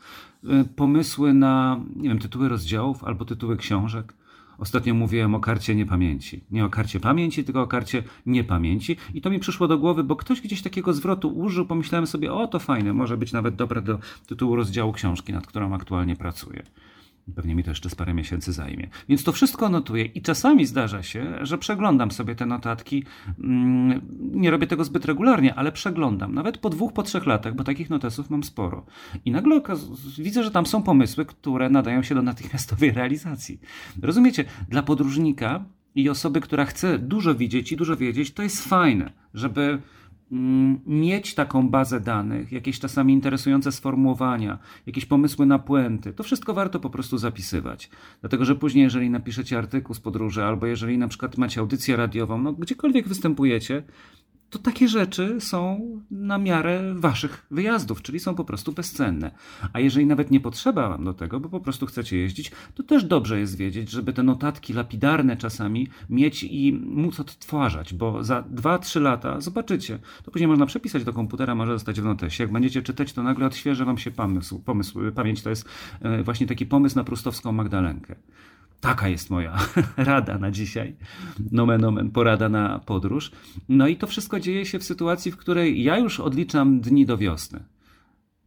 Y, 0.43 0.65
pomysły 0.75 1.33
na, 1.33 1.79
nie 1.95 2.09
wiem, 2.09 2.19
tytuły 2.19 2.49
rozdziałów 2.49 3.03
albo 3.03 3.25
tytuły 3.25 3.57
książek. 3.57 4.13
Ostatnio 4.57 4.93
mówiłem 4.93 5.35
o 5.35 5.39
karcie 5.39 5.75
niepamięci. 5.75 6.43
Nie 6.51 6.65
o 6.65 6.69
karcie 6.69 6.99
pamięci, 6.99 7.43
tylko 7.43 7.61
o 7.61 7.67
karcie 7.67 8.03
niepamięci. 8.25 8.97
I 9.13 9.21
to 9.21 9.29
mi 9.29 9.39
przyszło 9.39 9.67
do 9.67 9.77
głowy, 9.77 10.03
bo 10.03 10.15
ktoś 10.15 10.41
gdzieś 10.41 10.61
takiego 10.61 10.93
zwrotu 10.93 11.29
użył. 11.29 11.65
Pomyślałem 11.65 12.07
sobie, 12.07 12.33
o 12.33 12.47
to 12.47 12.59
fajne, 12.59 12.93
może 12.93 13.17
być 13.17 13.33
nawet 13.33 13.55
dobre 13.55 13.81
do 13.81 13.99
tytułu 14.27 14.55
rozdziału 14.55 14.91
książki, 14.91 15.33
nad 15.33 15.47
którą 15.47 15.73
aktualnie 15.73 16.15
pracuję. 16.15 16.63
Pewnie 17.35 17.55
mi 17.55 17.63
to 17.63 17.71
jeszcze 17.71 17.89
z 17.89 17.95
parę 17.95 18.13
miesięcy 18.13 18.53
zajmie. 18.53 18.87
Więc 19.09 19.23
to 19.23 19.31
wszystko 19.31 19.69
notuję 19.69 20.05
i 20.05 20.21
czasami 20.21 20.65
zdarza 20.65 21.03
się, 21.03 21.37
że 21.41 21.57
przeglądam 21.57 22.11
sobie 22.11 22.35
te 22.35 22.45
notatki. 22.45 23.03
Mm, 23.39 24.01
nie 24.19 24.51
robię 24.51 24.67
tego 24.67 24.83
zbyt 24.83 25.05
regularnie, 25.05 25.55
ale 25.55 25.71
przeglądam. 25.71 26.33
Nawet 26.33 26.57
po 26.57 26.69
dwóch, 26.69 26.93
po 26.93 27.03
trzech 27.03 27.25
latach, 27.25 27.55
bo 27.55 27.63
takich 27.63 27.89
notesów 27.89 28.29
mam 28.29 28.43
sporo. 28.43 28.85
I 29.25 29.31
nagle 29.31 29.61
widzę, 30.17 30.43
że 30.43 30.51
tam 30.51 30.65
są 30.65 30.83
pomysły, 30.83 31.25
które 31.25 31.69
nadają 31.69 32.03
się 32.03 32.15
do 32.15 32.21
natychmiastowej 32.21 32.91
realizacji. 33.01 33.59
Rozumiecie? 34.01 34.45
Dla 34.69 34.83
podróżnika 34.83 35.65
i 35.95 36.09
osoby, 36.09 36.41
która 36.41 36.65
chce 36.65 36.99
dużo 36.99 37.35
widzieć 37.35 37.71
i 37.71 37.77
dużo 37.77 37.97
wiedzieć, 37.97 38.31
to 38.31 38.43
jest 38.43 38.67
fajne, 38.67 39.11
żeby 39.33 39.81
mieć 40.87 41.35
taką 41.35 41.69
bazę 41.69 41.99
danych, 41.99 42.51
jakieś 42.51 42.79
czasami 42.79 43.13
interesujące 43.13 43.71
sformułowania, 43.71 44.59
jakieś 44.85 45.05
pomysły 45.05 45.45
na 45.45 45.59
puenty, 45.59 46.13
to 46.13 46.23
wszystko 46.23 46.53
warto 46.53 46.79
po 46.79 46.89
prostu 46.89 47.17
zapisywać. 47.17 47.89
Dlatego, 48.21 48.45
że 48.45 48.55
później, 48.55 48.83
jeżeli 48.83 49.09
napiszecie 49.09 49.57
artykuł 49.57 49.95
z 49.95 49.99
podróży, 49.99 50.43
albo 50.43 50.65
jeżeli 50.65 50.97
na 50.97 51.07
przykład 51.07 51.37
macie 51.37 51.61
audycję 51.61 51.95
radiową, 51.95 52.37
no 52.37 52.53
gdziekolwiek 52.53 53.07
występujecie, 53.07 53.83
to 54.53 54.59
takie 54.59 54.87
rzeczy 54.87 55.41
są 55.41 55.79
na 56.11 56.37
miarę 56.37 56.93
waszych 56.95 57.45
wyjazdów, 57.51 58.01
czyli 58.01 58.19
są 58.19 58.35
po 58.35 58.45
prostu 58.45 58.71
bezcenne. 58.71 59.31
A 59.73 59.79
jeżeli 59.79 60.05
nawet 60.05 60.31
nie 60.31 60.39
potrzeba 60.39 60.89
wam 60.89 61.03
do 61.05 61.13
tego, 61.13 61.39
bo 61.39 61.49
po 61.49 61.59
prostu 61.59 61.85
chcecie 61.85 62.17
jeździć, 62.17 62.51
to 62.75 62.83
też 62.83 63.03
dobrze 63.03 63.39
jest 63.39 63.57
wiedzieć, 63.57 63.89
żeby 63.89 64.13
te 64.13 64.23
notatki 64.23 64.73
lapidarne 64.73 65.37
czasami 65.37 65.87
mieć 66.09 66.43
i 66.43 66.73
móc 66.85 67.19
odtwarzać, 67.19 67.93
bo 67.93 68.23
za 68.23 68.41
2-3 68.41 69.01
lata 69.01 69.41
zobaczycie, 69.41 69.99
to 70.23 70.31
później 70.31 70.47
można 70.47 70.65
przepisać 70.65 71.03
do 71.03 71.13
komputera, 71.13 71.55
może 71.55 71.73
zostać 71.73 72.01
w 72.01 72.05
notesie. 72.05 72.43
Jak 72.43 72.51
będziecie 72.51 72.81
czytać, 72.81 73.13
to 73.13 73.23
nagle 73.23 73.45
odświeży 73.45 73.85
wam 73.85 73.97
się 73.97 74.11
pomysł. 74.11 74.59
pomysł 74.59 74.99
pamięć 75.15 75.41
to 75.41 75.49
jest 75.49 75.69
e, 76.01 76.23
właśnie 76.23 76.47
taki 76.47 76.65
pomysł 76.65 76.95
na 76.95 77.03
prustowską 77.03 77.51
Magdalenkę. 77.51 78.15
Taka 78.83 79.07
jest 79.07 79.29
moja 79.29 79.57
rada 79.97 80.37
na 80.37 80.51
dzisiaj. 80.51 80.95
Nomen 81.51 81.85
omen, 81.85 82.11
porada 82.11 82.49
na 82.49 82.79
podróż. 82.79 83.31
No 83.69 83.87
i 83.87 83.95
to 83.95 84.07
wszystko 84.07 84.39
dzieje 84.39 84.65
się 84.65 84.79
w 84.79 84.83
sytuacji, 84.83 85.31
w 85.31 85.37
której 85.37 85.83
ja 85.83 85.97
już 85.97 86.19
odliczam 86.19 86.79
dni 86.79 87.05
do 87.05 87.17
wiosny. 87.17 87.63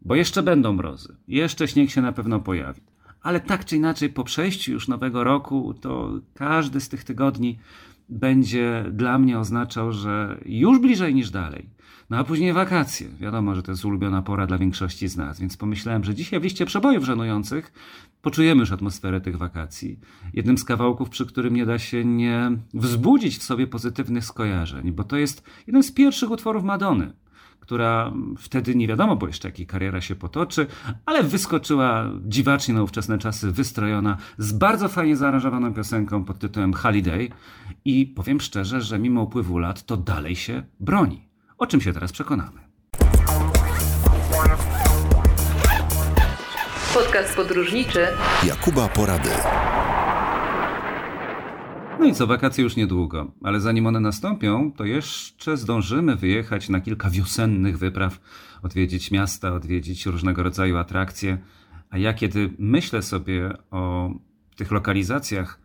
Bo 0.02 0.14
jeszcze 0.14 0.43
będą 0.43 0.73
mrozy. 0.73 1.16
Jeszcze 1.28 1.69
śnieg 1.69 1.90
się 1.90 2.02
na 2.02 2.12
pewno 2.12 2.40
pojawi. 2.40 2.81
Ale 3.23 3.40
tak 3.40 3.64
czy 3.64 3.76
inaczej, 3.76 4.09
po 4.09 4.25
przejściu 4.25 4.73
już 4.73 4.88
nowego 4.88 5.25
roku, 5.25 5.75
to 5.75 6.21
każdy 6.35 6.81
z 6.81 6.88
tych 6.88 7.05
tygodni 7.05 7.59
będzie 8.08 8.84
dla 8.92 9.18
mnie 9.18 9.38
oznaczał, 9.38 9.92
że 9.92 10.40
już 10.46 10.78
bliżej 10.78 11.14
niż 11.14 11.30
dalej. 11.30 11.68
No 12.10 12.16
a 12.16 12.25
później 12.25 12.52
wakacje. 12.52 13.08
Wiadomo, 13.20 13.54
że 13.54 13.62
to 13.62 13.72
jest 13.72 13.84
ulubiona 13.84 14.22
pora 14.22 14.46
dla 14.46 14.58
większości 14.58 15.08
z 15.08 15.16
nas, 15.16 15.40
więc 15.40 15.56
pomyślałem, 15.56 16.04
że 16.04 16.14
dzisiaj 16.14 16.40
w 16.40 16.42
liście 16.42 16.66
przebojów 16.66 17.04
żenujących 17.04 17.72
poczujemy 18.22 18.60
już 18.60 18.72
atmosferę 18.72 19.20
tych 19.20 19.38
wakacji. 19.38 19.98
Jednym 20.34 20.58
z 20.58 20.64
kawałków, 20.64 21.10
przy 21.10 21.26
którym 21.26 21.54
nie 21.54 21.66
da 21.66 21.78
się 21.78 22.04
nie 22.04 22.50
wzbudzić 22.75 23.38
w 23.38 23.42
sobie 23.42 23.66
pozytywnych 23.66 24.25
skojarzeń, 24.25 24.92
bo 24.92 25.04
to 25.04 25.16
jest 25.16 25.42
jeden 25.66 25.82
z 25.82 25.92
pierwszych 25.92 26.30
utworów 26.30 26.64
Madony 26.64 27.12
która 27.66 28.12
wtedy 28.38 28.75
nie 28.75 28.88
wiadomo, 28.88 29.16
bo 29.16 29.26
jeszcze 29.26 29.49
jakiej 29.49 29.66
kariera 29.66 30.00
się 30.00 30.14
potoczy, 30.14 30.66
ale 31.06 31.23
wyskoczyła 31.23 32.04
dziwacznie 32.25 32.75
na 32.75 32.82
ówczesne 32.82 33.18
czasy, 33.18 33.52
wystrojona, 33.52 34.16
z 34.38 34.52
bardzo 34.52 34.88
fajnie 34.88 35.16
zaaranżowaną 35.16 35.75
piosenką 35.75 36.25
pod 36.25 36.38
tytułem 36.38 36.73
Holiday 36.75 37.28
i 37.85 38.06
powiem 38.06 38.40
szczerze, 38.40 38.80
że 38.80 38.99
mimo 38.99 39.23
upływu 39.23 39.58
lat 39.58 39.82
to 39.82 39.96
dalej 39.96 40.37
się 40.37 40.62
broni. 40.80 41.28
O 41.58 41.66
czym 41.66 41.80
się 41.80 41.92
teraz 41.92 42.12
przekonamy. 42.12 42.61
Podcast 46.94 47.37
podróżniczy 47.37 48.06
Jakuba 48.44 48.88
Porady. 48.88 49.30
No 51.99 52.07
i 52.07 52.15
co, 52.15 52.26
wakacje 52.26 52.65
już 52.65 52.76
niedługo, 52.76 53.33
ale 53.43 53.61
zanim 53.61 53.87
one 53.87 54.00
nastąpią, 54.00 54.73
to 54.73 54.85
jeszcze 54.85 55.57
zdążymy 55.57 56.17
wyjechać 56.17 56.69
na 56.69 56.81
kilka 56.81 57.11
wiosennych 57.11 57.79
wypraw, 57.79 58.21
odwiedzić 58.62 59.11
miasta, 59.11 59.53
odwiedzić 59.53 60.07
różnego 60.07 60.43
rodzaju 60.43 60.76
atrakcje. 60.76 61.38
A 61.91 61.99
ja 61.99 62.15
kiedy 62.15 62.50
myślę 62.59 63.03
sobie 63.03 63.50
o 63.71 64.11
tych 64.57 64.71
lokalizacjach 64.71 65.61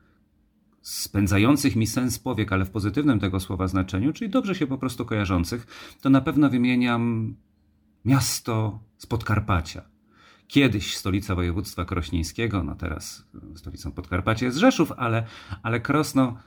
spędzających 0.81 1.75
mi 1.75 1.87
sens 1.87 2.19
powiek, 2.19 2.51
ale 2.53 2.65
w 2.65 2.71
pozytywnym 2.71 3.19
tego 3.19 3.39
słowa 3.39 3.67
znaczeniu, 3.67 4.13
czyli 4.13 4.29
dobrze 4.29 4.55
się 4.55 4.67
po 4.67 4.77
prostu 4.77 5.05
kojarzących, 5.05 5.67
to 6.01 6.09
na 6.09 6.21
pewno 6.21 6.49
wymieniam 6.49 7.35
miasto 8.05 8.79
z 8.97 9.05
Podkarpacia. 9.05 9.90
Kiedyś 10.51 10.97
stolica 10.97 11.35
województwa 11.35 11.85
krośnieńskiego, 11.85 12.63
no 12.63 12.75
teraz 12.75 13.27
stolicą 13.55 13.91
Podkarpacia 13.91 14.45
jest 14.45 14.57
Rzeszów, 14.57 14.91
ale, 14.97 15.23
ale 15.63 15.79
Krosno, 15.79 16.37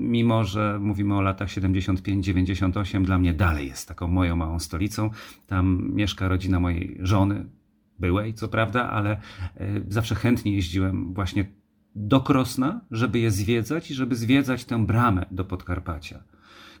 mimo 0.00 0.44
że 0.44 0.78
mówimy 0.80 1.14
o 1.14 1.20
latach 1.22 1.48
75-98, 1.48 3.04
dla 3.04 3.18
mnie 3.18 3.34
dalej 3.34 3.68
jest 3.68 3.88
taką 3.88 4.08
moją 4.08 4.36
małą 4.36 4.58
stolicą. 4.58 5.10
Tam 5.46 5.90
mieszka 5.94 6.28
rodzina 6.28 6.60
mojej 6.60 6.98
żony, 7.00 7.46
byłej 7.98 8.34
co 8.34 8.48
prawda, 8.48 8.90
ale 8.90 9.10
e, 9.10 9.20
zawsze 9.88 10.14
chętnie 10.14 10.54
jeździłem 10.54 11.14
właśnie 11.14 11.46
do 11.94 12.20
Krosna, 12.20 12.80
żeby 12.90 13.18
je 13.18 13.30
zwiedzać 13.30 13.90
i 13.90 13.94
żeby 13.94 14.16
zwiedzać 14.16 14.64
tę 14.64 14.86
bramę 14.86 15.26
do 15.30 15.44
Podkarpacia. 15.44 16.22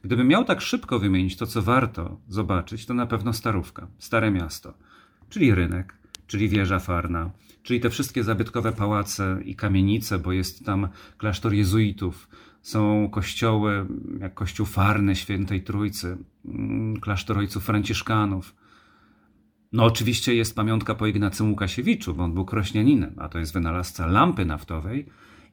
Gdybym 0.02 0.28
miał 0.28 0.44
tak 0.44 0.60
szybko 0.60 0.98
wymienić 0.98 1.36
to, 1.36 1.46
co 1.46 1.62
warto 1.62 2.20
zobaczyć, 2.28 2.86
to 2.86 2.94
na 2.94 3.06
pewno 3.06 3.32
Starówka, 3.32 3.88
Stare 3.98 4.30
Miasto, 4.30 4.74
czyli 5.28 5.54
rynek, 5.54 6.05
czyli 6.26 6.48
wieża 6.48 6.78
farna, 6.78 7.30
czyli 7.62 7.80
te 7.80 7.90
wszystkie 7.90 8.24
zabytkowe 8.24 8.72
pałace 8.72 9.38
i 9.44 9.56
kamienice, 9.56 10.18
bo 10.18 10.32
jest 10.32 10.64
tam 10.64 10.88
klasztor 11.18 11.52
jezuitów, 11.54 12.28
są 12.62 13.08
kościoły, 13.10 13.86
jak 14.20 14.34
kościół 14.34 14.66
farny 14.66 15.16
świętej 15.16 15.62
Trójcy, 15.62 16.16
mm, 16.44 17.00
klasztor 17.00 17.38
ojców 17.38 17.64
franciszkanów. 17.64 18.54
No 19.72 19.84
oczywiście 19.84 20.34
jest 20.34 20.56
pamiątka 20.56 20.94
po 20.94 21.06
Ignacym 21.06 21.50
Łukasiewiczu, 21.50 22.14
bo 22.14 22.24
on 22.24 22.34
był 22.34 22.44
krośnianinem, 22.44 23.14
a 23.16 23.28
to 23.28 23.38
jest 23.38 23.52
wynalazca 23.52 24.06
lampy 24.06 24.44
naftowej, 24.44 25.06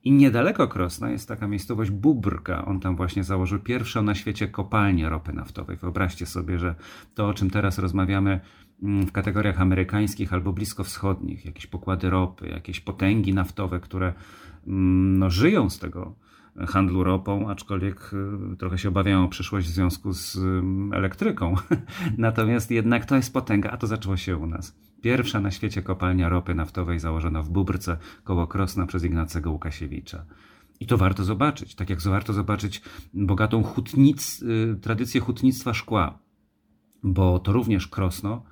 i 0.03 0.12
niedaleko 0.12 0.67
Krosna 0.67 1.10
jest 1.10 1.27
taka 1.27 1.48
miejscowość 1.48 1.91
Bubrka. 1.91 2.65
On 2.65 2.79
tam 2.79 2.95
właśnie 2.95 3.24
założył 3.24 3.60
pierwszą 3.60 4.03
na 4.03 4.15
świecie 4.15 4.48
kopalnię 4.48 5.10
ropy 5.10 5.33
naftowej. 5.33 5.77
Wyobraźcie 5.77 6.25
sobie, 6.25 6.60
że 6.60 6.75
to, 7.15 7.27
o 7.27 7.33
czym 7.33 7.50
teraz 7.50 7.79
rozmawiamy 7.79 8.39
mm, 8.83 9.05
w 9.07 9.12
kategoriach 9.12 9.62
amerykańskich 9.62 10.33
albo 10.33 10.53
bliskowschodnich, 10.53 11.45
jakieś 11.45 11.67
pokłady 11.67 12.10
ropy, 12.10 12.48
jakieś 12.48 12.79
potęgi 12.79 13.33
naftowe, 13.33 13.79
które 13.79 14.13
mm, 14.67 15.19
no, 15.19 15.29
żyją 15.29 15.69
z 15.69 15.79
tego 15.79 16.15
handlu 16.67 17.03
ropą, 17.03 17.50
aczkolwiek 17.50 18.12
y, 18.53 18.57
trochę 18.57 18.77
się 18.77 18.89
obawiają 18.89 19.24
o 19.24 19.27
przyszłość 19.27 19.67
w 19.67 19.72
związku 19.72 20.13
z 20.13 20.38
elektryką. 20.93 21.55
Natomiast 22.17 22.72
jednak 22.72 23.05
to 23.05 23.15
jest 23.15 23.33
potęga, 23.33 23.72
a 23.72 23.77
to 23.77 23.88
zaczęło 23.88 24.17
się 24.17 24.38
u 24.38 24.48
nas. 24.48 24.75
Pierwsza 25.03 25.41
na 25.41 25.51
świecie 25.51 25.81
kopalnia 25.81 26.29
ropy 26.29 26.55
naftowej 26.55 27.00
założona 27.00 27.41
w 27.41 27.50
Bubrce 27.50 27.98
koło 28.24 28.48
Krosna 28.48 28.86
przez 28.86 29.03
Ignacego 29.03 29.51
Łukasiewicza. 29.51 30.25
I 30.79 30.86
to 30.86 30.98
warto 30.98 31.24
zobaczyć, 31.24 31.75
tak 31.75 31.89
jak 31.89 32.01
warto 32.01 32.33
zobaczyć 32.33 32.81
bogatą 33.13 33.63
hutnic, 33.63 34.41
y, 34.41 34.79
tradycję 34.81 35.22
hutnictwa 35.22 35.74
szkła, 35.74 36.19
bo 37.03 37.39
to 37.39 37.51
również 37.51 37.88
Krosno. 37.88 38.43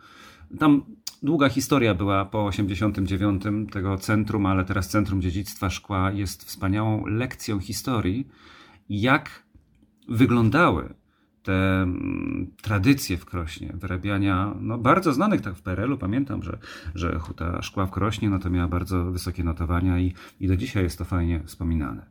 Tam 0.60 0.84
długa 1.24 1.50
historia 1.50 1.96
była 1.96 2.25
po 2.25 2.46
89 2.46 3.43
tego 3.72 3.98
centrum, 3.98 4.46
ale 4.46 4.65
teraz 4.65 4.89
Centrum 4.89 5.22
Dziedzictwa 5.22 5.70
Szkła 5.70 6.12
jest 6.12 6.43
wspaniałą 6.43 7.05
lekcją 7.05 7.60
historii, 7.60 8.27
jak 8.89 9.43
wyglądały 10.10 10.93
te 11.44 11.82
mm, 11.82 12.48
tradycje 12.62 13.18
w 13.18 13.26
Krośnie, 13.26 13.74
wyrabiania 13.74 14.54
no, 14.62 14.78
bardzo 14.78 15.14
znanych 15.14 15.42
tak 15.42 15.56
w 15.56 15.62
PRL-u. 15.62 15.98
Pamiętam, 15.98 16.44
że, 16.44 16.58
że 16.96 17.20
huta 17.20 17.62
szkła 17.62 17.86
w 17.86 17.92
Krośnie 17.92 18.30
no, 18.30 18.40
to 18.40 18.50
miała 18.50 18.68
bardzo 18.68 19.12
wysokie 19.12 19.44
notowania 19.44 20.00
i, 20.00 20.14
i 20.40 20.48
do 20.48 20.58
dzisiaj 20.58 20.84
jest 20.84 20.98
to 20.98 21.06
fajnie 21.06 21.42
wspominane. 21.46 22.06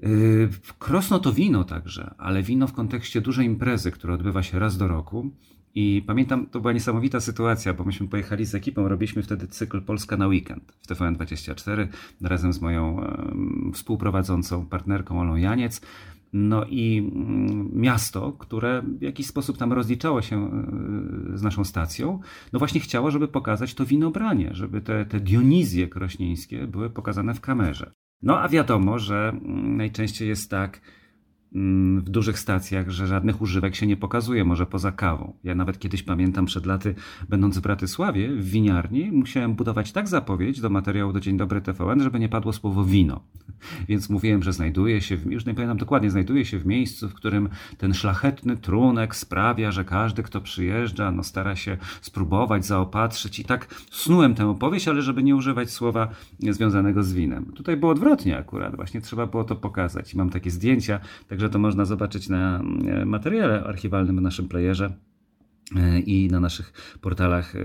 Yy, 0.00 0.48
Krosno 0.78 1.18
to 1.18 1.32
wino 1.32 1.64
także, 1.64 2.14
ale 2.18 2.42
wino 2.42 2.66
w 2.66 2.72
kontekście 2.72 3.20
dużej 3.20 3.46
imprezy, 3.46 3.90
która 3.90 4.14
odbywa 4.14 4.42
się 4.42 4.58
raz 4.58 4.76
do 4.76 4.88
roku. 4.88 5.30
I 5.74 6.02
pamiętam, 6.06 6.46
to 6.46 6.60
była 6.60 6.72
niesamowita 6.72 7.20
sytuacja, 7.20 7.74
bo 7.74 7.84
myśmy 7.84 8.08
pojechali 8.08 8.46
z 8.46 8.54
ekipą, 8.54 8.88
robiliśmy 8.88 9.22
wtedy 9.22 9.46
cykl 9.46 9.82
Polska 9.82 10.16
na 10.16 10.26
weekend 10.26 10.72
w 10.82 10.86
TVN24 10.88 11.86
razem 12.20 12.52
z 12.52 12.60
moją 12.60 12.94
um, 12.94 13.70
współprowadzącą 13.74 14.66
partnerką 14.66 15.20
Olą 15.20 15.36
Janiec. 15.36 15.80
No 16.32 16.64
i 16.64 16.98
mm, 16.98 17.70
miasto, 17.74 18.32
które 18.32 18.82
w 18.82 19.02
jakiś 19.02 19.26
sposób 19.26 19.58
tam 19.58 19.72
rozliczało 19.72 20.22
się 20.22 20.50
e, 21.34 21.38
z 21.38 21.42
naszą 21.42 21.64
stacją, 21.64 22.20
no 22.52 22.58
właśnie 22.58 22.80
chciało, 22.80 23.10
żeby 23.10 23.28
pokazać 23.28 23.74
to 23.74 23.86
winobranie, 23.86 24.50
żeby 24.52 24.80
te, 24.80 25.06
te 25.06 25.20
Dionizje 25.20 25.88
krośnieńskie 25.88 26.66
były 26.66 26.90
pokazane 26.90 27.34
w 27.34 27.40
kamerze. 27.40 27.92
No 28.22 28.40
a 28.40 28.48
wiadomo, 28.48 28.98
że 28.98 29.28
mm, 29.28 29.76
najczęściej 29.76 30.28
jest 30.28 30.50
tak, 30.50 30.80
w 31.52 32.10
dużych 32.10 32.38
stacjach, 32.38 32.90
że 32.90 33.06
żadnych 33.06 33.42
używek 33.42 33.76
się 33.76 33.86
nie 33.86 33.96
pokazuje, 33.96 34.44
może 34.44 34.66
poza 34.66 34.92
kawą. 34.92 35.32
Ja 35.44 35.54
nawet 35.54 35.78
kiedyś 35.78 36.02
pamiętam 36.02 36.46
przed 36.46 36.66
laty, 36.66 36.94
będąc 37.28 37.58
w 37.58 37.60
Bratysławie, 37.60 38.28
w 38.28 38.50
winiarni, 38.50 39.12
musiałem 39.12 39.54
budować 39.54 39.92
tak 39.92 40.08
zapowiedź 40.08 40.60
do 40.60 40.70
materiału 40.70 41.12
do 41.12 41.20
Dzień 41.20 41.36
Dobry 41.36 41.60
TVN, 41.60 42.02
żeby 42.02 42.20
nie 42.20 42.28
padło 42.28 42.52
słowo 42.52 42.84
wino. 42.84 43.20
Więc 43.88 44.10
mówiłem, 44.10 44.42
że 44.42 44.52
znajduje 44.52 45.00
się, 45.00 45.16
w, 45.16 45.32
już 45.32 45.46
nie 45.46 45.54
pamiętam 45.54 45.78
dokładnie, 45.78 46.10
znajduje 46.10 46.44
się 46.44 46.58
w 46.58 46.66
miejscu, 46.66 47.08
w 47.08 47.14
którym 47.14 47.48
ten 47.78 47.94
szlachetny 47.94 48.56
trunek 48.56 49.16
sprawia, 49.16 49.72
że 49.72 49.84
każdy, 49.84 50.22
kto 50.22 50.40
przyjeżdża, 50.40 51.10
no 51.10 51.22
stara 51.22 51.56
się 51.56 51.76
spróbować, 52.00 52.66
zaopatrzyć 52.66 53.38
i 53.38 53.44
tak 53.44 53.74
snułem 53.90 54.34
tę 54.34 54.48
opowieść, 54.48 54.88
ale 54.88 55.02
żeby 55.02 55.22
nie 55.22 55.36
używać 55.36 55.70
słowa 55.70 56.08
związanego 56.38 57.02
z 57.02 57.12
winem. 57.12 57.44
Tutaj 57.44 57.76
było 57.76 57.92
odwrotnie 57.92 58.38
akurat, 58.38 58.76
właśnie 58.76 59.00
trzeba 59.00 59.26
było 59.26 59.44
to 59.44 59.56
pokazać. 59.56 60.14
I 60.14 60.16
mam 60.16 60.30
takie 60.30 60.50
zdjęcia, 60.50 61.00
tak 61.28 61.39
Także 61.40 61.52
to 61.52 61.58
można 61.58 61.84
zobaczyć 61.84 62.28
na 62.28 62.62
e, 62.86 63.04
materiale 63.04 63.64
archiwalnym 63.64 64.16
w 64.16 64.20
naszym 64.20 64.48
playerze 64.48 64.92
e, 65.76 66.00
i 66.00 66.28
na 66.28 66.40
naszych 66.40 66.72
portalach 67.00 67.56
e, 67.56 67.60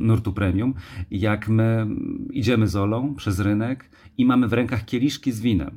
Nurtu 0.00 0.32
Premium, 0.32 0.74
jak 1.10 1.48
my 1.48 1.86
idziemy 2.30 2.68
z 2.68 2.76
Olą 2.76 3.14
przez 3.14 3.40
rynek 3.40 3.90
i 4.18 4.26
mamy 4.26 4.48
w 4.48 4.52
rękach 4.52 4.84
kieliszki 4.84 5.32
z 5.32 5.40
winem. 5.40 5.70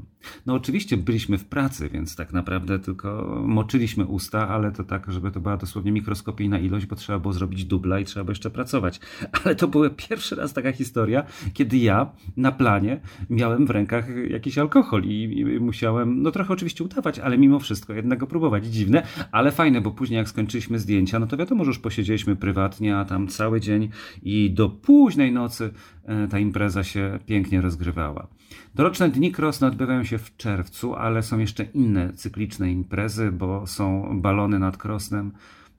No 0.45 0.53
oczywiście 0.53 0.97
byliśmy 0.97 1.37
w 1.37 1.45
pracy, 1.45 1.89
więc 1.89 2.15
tak 2.15 2.33
naprawdę 2.33 2.79
tylko 2.79 3.41
moczyliśmy 3.45 4.05
usta, 4.05 4.47
ale 4.47 4.71
to 4.71 4.83
tak, 4.83 5.11
żeby 5.11 5.31
to 5.31 5.39
była 5.39 5.57
dosłownie 5.57 5.91
mikroskopijna 5.91 6.59
ilość, 6.59 6.85
bo 6.85 6.95
trzeba 6.95 7.19
było 7.19 7.33
zrobić 7.33 7.65
dubla 7.65 7.99
i 7.99 8.05
trzeba 8.05 8.23
było 8.23 8.31
jeszcze 8.31 8.49
pracować. 8.49 8.99
Ale 9.45 9.55
to 9.55 9.67
była 9.67 9.89
pierwszy 9.89 10.35
raz 10.35 10.53
taka 10.53 10.71
historia, 10.71 11.23
kiedy 11.53 11.77
ja 11.77 12.11
na 12.37 12.51
planie 12.51 12.99
miałem 13.29 13.65
w 13.65 13.69
rękach 13.69 14.05
jakiś 14.29 14.57
alkohol 14.57 15.03
i, 15.03 15.39
i 15.39 15.59
musiałem, 15.59 16.21
no 16.21 16.31
trochę 16.31 16.53
oczywiście 16.53 16.83
udawać, 16.83 17.19
ale 17.19 17.37
mimo 17.37 17.59
wszystko 17.59 17.93
jednego 17.93 18.27
próbować. 18.27 18.65
Dziwne, 18.65 19.03
ale 19.31 19.51
fajne, 19.51 19.81
bo 19.81 19.91
później 19.91 20.17
jak 20.17 20.29
skończyliśmy 20.29 20.79
zdjęcia, 20.79 21.19
no 21.19 21.27
to 21.27 21.37
wiadomo, 21.37 21.65
że 21.65 21.69
już 21.69 21.79
posiedzieliśmy 21.79 22.35
prywatnie, 22.35 22.97
a 22.97 23.05
tam 23.05 23.27
cały 23.27 23.61
dzień 23.61 23.89
i 24.23 24.51
do 24.51 24.69
późnej 24.69 25.31
nocy 25.31 25.73
e, 26.05 26.27
ta 26.27 26.39
impreza 26.39 26.83
się 26.83 27.19
pięknie 27.25 27.61
rozgrywała. 27.61 28.27
Doroczne 28.75 29.09
Dni 29.09 29.31
Krosne 29.31 29.67
odbywają 29.67 30.03
się 30.03 30.17
w 30.17 30.37
czerwcu, 30.37 30.95
ale 30.95 31.23
są 31.23 31.39
jeszcze 31.39 31.63
inne 31.63 32.13
cykliczne 32.13 32.71
imprezy, 32.71 33.31
bo 33.31 33.67
są 33.67 34.09
balony 34.21 34.59
nad 34.59 34.77
Krosnem. 34.77 35.31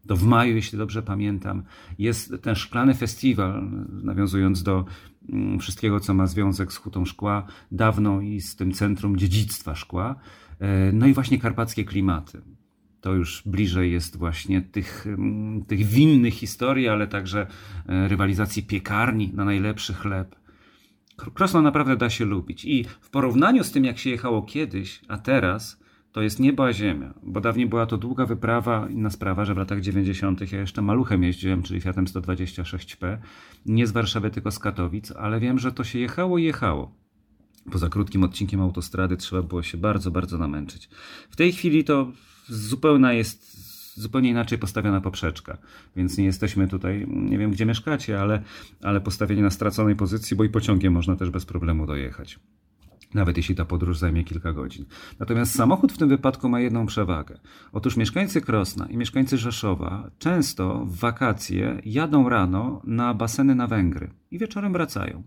To 0.06 0.16
w 0.16 0.22
maju, 0.22 0.54
jeśli 0.54 0.78
dobrze 0.78 1.02
pamiętam, 1.02 1.62
jest 1.98 2.34
ten 2.42 2.54
szklany 2.54 2.94
festiwal, 2.94 3.70
nawiązując 4.02 4.62
do 4.62 4.84
mm, 5.28 5.58
wszystkiego, 5.58 6.00
co 6.00 6.14
ma 6.14 6.26
związek 6.26 6.72
z 6.72 6.76
Hutą 6.76 7.04
Szkła, 7.04 7.46
dawną 7.72 8.20
i 8.20 8.40
z 8.40 8.56
tym 8.56 8.72
centrum 8.72 9.16
dziedzictwa 9.16 9.74
szkła. 9.74 10.14
E, 10.60 10.92
no 10.92 11.06
i 11.06 11.14
właśnie 11.14 11.38
karpackie 11.38 11.84
klimaty. 11.84 12.40
To 13.00 13.14
już 13.14 13.42
bliżej 13.46 13.92
jest 13.92 14.16
właśnie 14.16 14.62
tych, 14.62 15.06
mm, 15.06 15.64
tych 15.64 15.86
winnych 15.86 16.34
historii, 16.34 16.88
ale 16.88 17.06
także 17.06 17.46
e, 17.86 18.08
rywalizacji 18.08 18.62
piekarni 18.62 19.30
na 19.34 19.44
najlepszy 19.44 19.94
chleb. 19.94 20.36
Krosno 21.34 21.62
naprawdę 21.62 21.96
da 21.96 22.10
się 22.10 22.24
lubić. 22.24 22.64
I 22.64 22.84
w 23.00 23.10
porównaniu 23.10 23.64
z 23.64 23.72
tym, 23.72 23.84
jak 23.84 23.98
się 23.98 24.10
jechało 24.10 24.42
kiedyś, 24.42 25.00
a 25.08 25.18
teraz, 25.18 25.80
to 26.12 26.22
jest 26.22 26.40
niebo 26.40 26.66
a 26.66 26.72
ziemia. 26.72 27.14
Bo 27.22 27.40
dawniej 27.40 27.66
była 27.66 27.86
to 27.86 27.98
długa 27.98 28.26
wyprawa, 28.26 28.88
inna 28.90 29.10
sprawa, 29.10 29.44
że 29.44 29.54
w 29.54 29.58
latach 29.58 29.80
90. 29.80 30.52
ja 30.52 30.60
jeszcze 30.60 30.82
maluchem 30.82 31.22
jeździłem, 31.22 31.62
czyli 31.62 31.80
Fiatem 31.80 32.04
126P. 32.04 33.18
Nie 33.66 33.86
z 33.86 33.92
Warszawy, 33.92 34.30
tylko 34.30 34.50
z 34.50 34.58
Katowic, 34.58 35.12
ale 35.12 35.40
wiem, 35.40 35.58
że 35.58 35.72
to 35.72 35.84
się 35.84 35.98
jechało 35.98 36.38
i 36.38 36.44
jechało. 36.44 36.94
Poza 37.72 37.88
krótkim 37.88 38.24
odcinkiem 38.24 38.60
autostrady 38.60 39.16
trzeba 39.16 39.42
było 39.42 39.62
się 39.62 39.78
bardzo, 39.78 40.10
bardzo 40.10 40.38
namęczyć. 40.38 40.88
W 41.30 41.36
tej 41.36 41.52
chwili 41.52 41.84
to 41.84 42.12
zupełna 42.48 43.12
jest 43.12 43.69
zupełnie 44.00 44.30
inaczej 44.30 44.58
postawiona 44.58 45.00
poprzeczka. 45.00 45.58
Więc 45.96 46.18
nie 46.18 46.24
jesteśmy 46.24 46.68
tutaj, 46.68 47.06
nie 47.08 47.38
wiem 47.38 47.50
gdzie 47.50 47.66
mieszkacie, 47.66 48.20
ale, 48.20 48.42
ale 48.82 49.00
postawieni 49.00 49.42
na 49.42 49.50
straconej 49.50 49.96
pozycji, 49.96 50.36
bo 50.36 50.44
i 50.44 50.48
pociągiem 50.48 50.92
można 50.92 51.16
też 51.16 51.30
bez 51.30 51.46
problemu 51.46 51.86
dojechać. 51.86 52.38
nawet 53.14 53.36
jeśli 53.36 53.54
ta 53.54 53.64
podróż 53.64 53.98
zajmie 53.98 54.24
kilka 54.24 54.52
godzin. 54.52 54.84
Natomiast 55.18 55.54
samochód 55.54 55.92
w 55.92 55.98
tym 55.98 56.08
wypadku 56.08 56.48
ma 56.48 56.60
jedną 56.60 56.86
przewagę. 56.86 57.38
Otóż 57.72 57.96
mieszkańcy 57.96 58.40
Krosna 58.40 58.86
i 58.86 58.96
mieszkańcy 58.96 59.38
Rzeszowa 59.38 60.10
często 60.18 60.84
w 60.86 60.96
wakacje 60.96 61.80
jadą 61.84 62.28
rano 62.28 62.82
na 62.84 63.14
baseny 63.14 63.54
na 63.54 63.66
Węgry 63.66 64.10
i 64.30 64.38
wieczorem 64.38 64.72
wracają. 64.72 65.22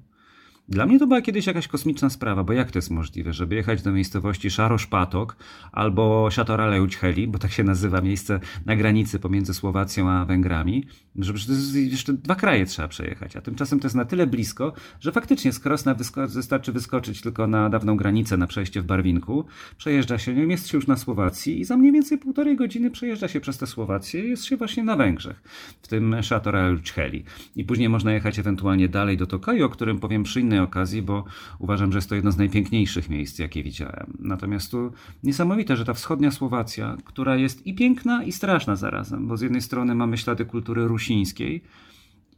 Dla 0.69 0.85
mnie 0.85 0.99
to 0.99 1.07
była 1.07 1.21
kiedyś 1.21 1.47
jakaś 1.47 1.67
kosmiczna 1.67 2.09
sprawa, 2.09 2.43
bo 2.43 2.53
jak 2.53 2.71
to 2.71 2.77
jest 2.77 2.91
możliwe, 2.91 3.33
żeby 3.33 3.55
jechać 3.55 3.81
do 3.81 3.91
miejscowości 3.91 4.49
Szaroszpatok 4.51 5.35
albo 5.71 6.29
Siatoraleuć-Heli, 6.31 7.27
bo 7.27 7.39
tak 7.39 7.51
się 7.51 7.63
nazywa 7.63 8.01
miejsce 8.01 8.39
na 8.65 8.75
granicy 8.75 9.19
pomiędzy 9.19 9.53
Słowacją 9.53 10.09
a 10.09 10.25
Węgrami, 10.25 10.85
że 11.15 11.33
jeszcze 11.75 12.13
dwa 12.13 12.35
kraje 12.35 12.65
trzeba 12.65 12.87
przejechać, 12.87 13.35
a 13.35 13.41
tymczasem 13.41 13.79
to 13.79 13.85
jest 13.85 13.95
na 13.95 14.05
tyle 14.05 14.27
blisko, 14.27 14.73
że 14.99 15.11
faktycznie 15.11 15.53
z 15.53 15.59
Krosna 15.59 15.93
wysko 15.93 16.27
wystarczy 16.27 16.71
wyskoczyć 16.71 17.21
tylko 17.21 17.47
na 17.47 17.69
dawną 17.69 17.97
granicę, 17.97 18.37
na 18.37 18.47
przejście 18.47 18.81
w 18.81 18.85
Barwinku, 18.85 19.45
przejeżdża 19.77 20.17
się, 20.17 20.33
nie 20.33 20.43
jest 20.43 20.67
się 20.67 20.77
już 20.77 20.87
na 20.87 20.97
Słowacji 20.97 21.59
i 21.59 21.65
za 21.65 21.77
mniej 21.77 21.91
więcej 21.91 22.17
półtorej 22.17 22.55
godziny 22.55 22.91
przejeżdża 22.91 23.27
się 23.27 23.39
przez 23.39 23.57
tę 23.57 23.67
Słowację 23.67 24.25
i 24.25 24.29
jest 24.29 24.45
się 24.45 24.57
właśnie 24.57 24.83
na 24.83 24.95
Węgrzech, 24.95 25.41
w 25.81 25.87
tym 25.87 26.15
Siatoraleuć-Heli. 26.21 27.23
I 27.55 27.63
później 27.63 27.89
można 27.89 28.13
jechać 28.13 28.39
ewentualnie 28.39 28.89
dalej 28.89 29.17
do 29.17 29.27
Tokaju, 29.27 29.65
o 29.65 29.69
którym 29.69 29.99
powiem 29.99 30.23
przy 30.23 30.41
innej 30.41 30.52
innej 30.53 30.65
okazji, 30.65 31.01
bo 31.01 31.23
uważam, 31.59 31.91
że 31.91 31.97
jest 31.97 32.09
to 32.09 32.15
jedno 32.15 32.31
z 32.31 32.37
najpiękniejszych 32.37 33.09
miejsc, 33.09 33.39
jakie 33.39 33.63
widziałem. 33.63 34.17
Natomiast 34.19 34.71
tu 34.71 34.91
niesamowite, 35.23 35.77
że 35.77 35.85
ta 35.85 35.93
wschodnia 35.93 36.31
Słowacja, 36.31 36.97
która 37.05 37.35
jest 37.35 37.67
i 37.67 37.73
piękna, 37.73 38.23
i 38.23 38.31
straszna 38.31 38.75
zarazem, 38.75 39.27
bo 39.27 39.37
z 39.37 39.41
jednej 39.41 39.61
strony 39.61 39.95
mamy 39.95 40.17
ślady 40.17 40.45
kultury 40.45 40.87
rusińskiej, 40.87 41.63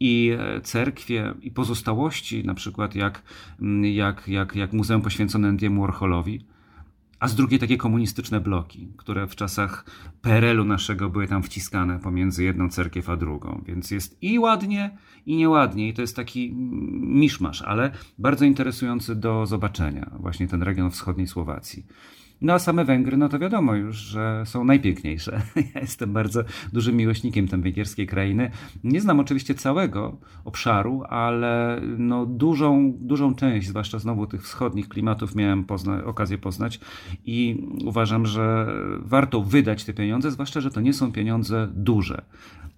i 0.00 0.36
e, 0.38 0.60
cerkwie, 0.60 1.34
i 1.42 1.50
pozostałości, 1.50 2.44
na 2.44 2.54
przykład 2.54 2.94
jak, 2.94 3.22
jak, 3.82 4.28
jak, 4.28 4.56
jak 4.56 4.72
muzeum 4.72 5.02
poświęcone 5.02 5.48
Andiemu 5.48 5.80
Warholowi, 5.80 6.44
a 7.20 7.28
z 7.28 7.34
drugiej 7.34 7.58
takie 7.60 7.76
komunistyczne 7.76 8.40
bloki, 8.40 8.88
które 8.96 9.26
w 9.26 9.36
czasach 9.36 9.84
PRL-u 10.22 10.64
naszego 10.64 11.10
były 11.10 11.28
tam 11.28 11.42
wciskane 11.42 11.98
pomiędzy 11.98 12.44
jedną 12.44 12.68
cerkiew 12.68 13.10
a 13.10 13.16
drugą. 13.16 13.62
Więc 13.66 13.90
jest 13.90 14.22
i 14.22 14.38
ładnie, 14.38 14.98
i 15.26 15.36
nieładnie. 15.36 15.88
I 15.88 15.94
to 15.94 16.02
jest 16.02 16.16
taki 16.16 16.52
miszmasz, 17.00 17.62
ale 17.62 17.90
bardzo 18.18 18.44
interesujący 18.44 19.16
do 19.16 19.46
zobaczenia. 19.46 20.10
Właśnie 20.20 20.48
ten 20.48 20.62
region 20.62 20.90
wschodniej 20.90 21.26
Słowacji. 21.26 21.86
No 22.40 22.52
a 22.52 22.58
same 22.58 22.84
Węgry, 22.84 23.16
no 23.16 23.28
to 23.28 23.38
wiadomo 23.38 23.74
już, 23.74 23.96
że 23.96 24.42
są 24.46 24.64
najpiękniejsze. 24.64 25.42
Ja 25.74 25.80
jestem 25.80 26.12
bardzo 26.12 26.44
dużym 26.72 26.96
miłośnikiem 26.96 27.48
tej 27.48 27.60
węgierskiej 27.60 28.06
krainy. 28.06 28.50
Nie 28.84 29.00
znam 29.00 29.20
oczywiście 29.20 29.54
całego 29.54 30.16
obszaru, 30.44 31.02
ale 31.08 31.80
no 31.98 32.26
dużą, 32.26 32.94
dużą 33.00 33.34
część, 33.34 33.68
zwłaszcza 33.68 33.98
znowu 33.98 34.26
tych 34.26 34.42
wschodnich 34.42 34.88
klimatów 34.88 35.34
miałem 35.34 35.64
pozna 35.64 36.04
okazję 36.04 36.38
poznać 36.38 36.80
i 37.24 37.66
uważam, 37.84 38.26
że 38.26 38.66
warto 38.98 39.42
wydać 39.42 39.84
te 39.84 39.94
pieniądze, 39.94 40.30
zwłaszcza, 40.30 40.60
że 40.60 40.70
to 40.70 40.80
nie 40.80 40.92
są 40.92 41.12
pieniądze 41.12 41.68
duże. 41.74 42.22